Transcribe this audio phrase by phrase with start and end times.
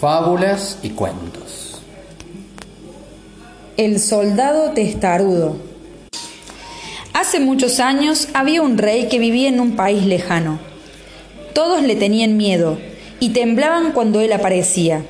[0.00, 1.78] Fábulas y cuentos.
[3.76, 5.58] El soldado testarudo.
[7.12, 10.58] Hace muchos años había un rey que vivía en un país lejano.
[11.52, 12.78] Todos le tenían miedo
[13.18, 15.04] y temblaban cuando él aparecía.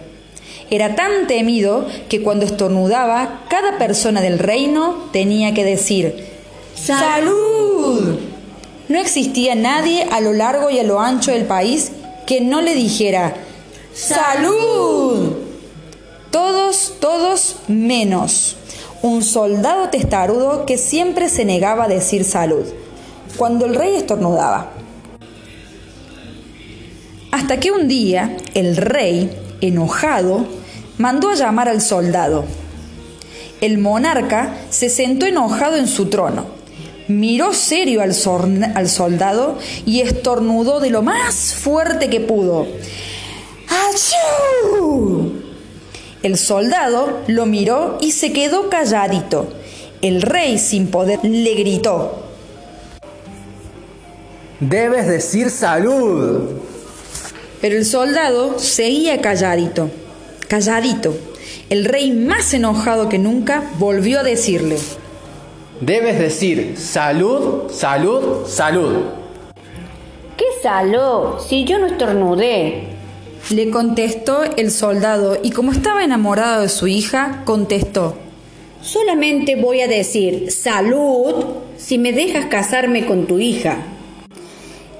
[0.70, 6.26] Era tan temido que cuando estornudaba, cada persona del reino tenía que decir
[6.74, 8.18] ¡Salud!
[8.88, 11.92] No existía nadie a lo largo y a lo ancho del país
[12.26, 13.36] que no le dijera
[13.94, 15.32] ¡Salud!
[16.30, 18.56] Todos, todos menos
[19.02, 22.64] un soldado testarudo que siempre se negaba a decir salud
[23.36, 24.70] cuando el rey estornudaba.
[27.32, 29.30] Hasta que un día el rey,
[29.60, 30.46] enojado,
[30.98, 32.44] mandó a llamar al soldado.
[33.60, 36.46] El monarca se sentó enojado en su trono,
[37.08, 38.14] miró serio al,
[38.74, 42.66] al soldado y estornudó de lo más fuerte que pudo.
[46.22, 49.48] El soldado lo miró y se quedó calladito.
[50.02, 52.24] El rey, sin poder, le gritó.
[54.60, 56.60] Debes decir salud.
[57.60, 59.90] Pero el soldado seguía calladito,
[60.48, 61.16] calladito.
[61.70, 64.76] El rey, más enojado que nunca, volvió a decirle.
[65.80, 69.04] Debes decir salud, salud, salud.
[70.36, 71.40] ¿Qué salud?
[71.48, 72.99] Si yo no estornudé.
[73.50, 78.16] Le contestó el soldado y como estaba enamorado de su hija, contestó,
[78.80, 81.44] Solamente voy a decir salud
[81.76, 83.78] si me dejas casarme con tu hija.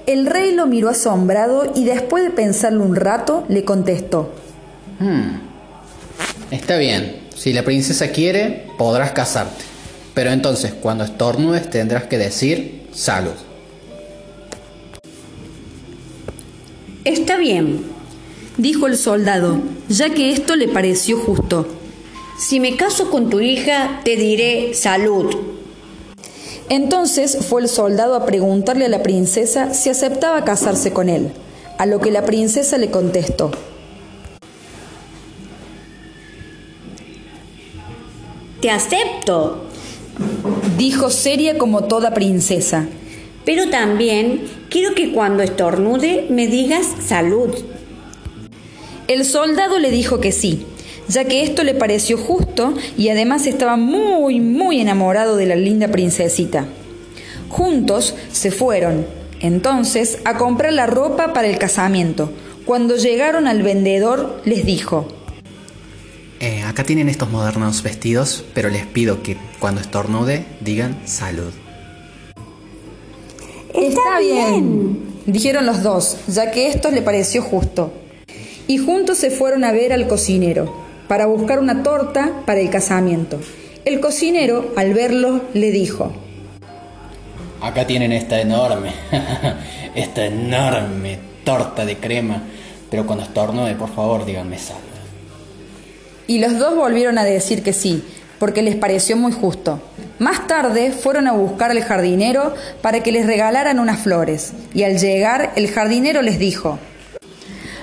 [0.05, 4.33] El rey lo miró asombrado y después de pensarlo un rato, le contestó,
[4.99, 5.51] hmm,
[6.51, 9.63] Está bien, si la princesa quiere, podrás casarte.
[10.13, 13.31] Pero entonces, cuando estornudes, tendrás que decir salud.
[17.05, 17.85] Está bien,
[18.57, 21.67] dijo el soldado, ya que esto le pareció justo.
[22.37, 25.35] Si me caso con tu hija, te diré salud.
[26.69, 31.31] Entonces fue el soldado a preguntarle a la princesa si aceptaba casarse con él,
[31.77, 33.51] a lo que la princesa le contestó.
[38.61, 39.65] Te acepto,
[40.77, 42.87] dijo seria como toda princesa.
[43.43, 47.53] Pero también quiero que cuando estornude me digas salud.
[49.11, 50.65] El soldado le dijo que sí,
[51.09, 55.89] ya que esto le pareció justo y además estaba muy, muy enamorado de la linda
[55.89, 56.65] princesita.
[57.49, 59.05] Juntos se fueron,
[59.41, 62.31] entonces, a comprar la ropa para el casamiento.
[62.63, 65.09] Cuando llegaron al vendedor, les dijo,
[66.39, 71.51] eh, acá tienen estos modernos vestidos, pero les pido que cuando estornude digan salud.
[73.73, 77.91] Está bien, dijeron los dos, ya que esto le pareció justo
[78.67, 80.73] y juntos se fueron a ver al cocinero
[81.07, 83.39] para buscar una torta para el casamiento.
[83.83, 86.13] El cocinero, al verlo, le dijo,
[87.61, 88.91] Acá tienen esta enorme,
[89.95, 92.41] esta enorme torta de crema,
[92.89, 94.81] pero cuando estornude, por favor, díganme salud.
[96.25, 98.03] Y los dos volvieron a decir que sí,
[98.39, 99.79] porque les pareció muy justo.
[100.17, 104.97] Más tarde fueron a buscar al jardinero para que les regalaran unas flores, y al
[104.97, 106.79] llegar el jardinero les dijo,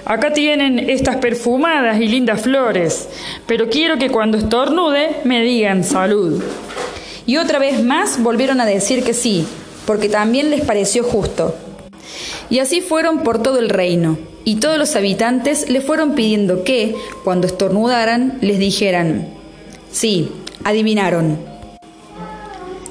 [0.08, 3.10] Acá tienen estas perfumadas y lindas flores,
[3.46, 6.42] pero quiero que cuando estornude me digan salud.
[7.26, 9.46] Y otra vez más volvieron a decir que sí,
[9.84, 11.54] porque también les pareció justo.
[12.48, 16.94] Y así fueron por todo el reino, y todos los habitantes le fueron pidiendo que,
[17.22, 19.28] cuando estornudaran, les dijeran,
[19.92, 20.32] sí,
[20.64, 21.38] adivinaron.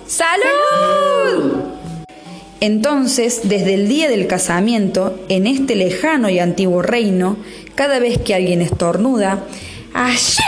[0.06, 1.57] ¡Salud!
[2.60, 7.38] Entonces, desde el día del casamiento, en este lejano y antiguo reino,
[7.76, 9.44] cada vez que alguien estornuda,
[9.94, 10.44] ¡Allí!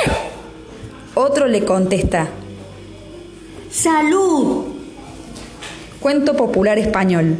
[1.14, 2.30] Otro le contesta,
[3.70, 4.66] ¡Salud!
[6.00, 7.38] Cuento popular español.